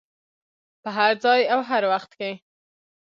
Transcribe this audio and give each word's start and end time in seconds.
په 0.83 0.89
هر 0.97 1.11
ځای 1.23 1.41
او 1.53 1.59
هر 1.69 1.83
وخت 1.93 2.11
کې. 2.19 2.31